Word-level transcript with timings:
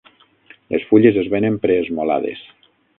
Les 0.75 0.87
fulles 0.93 1.21
es 1.25 1.31
venen 1.37 1.61
pre-esmolades. 1.67 2.45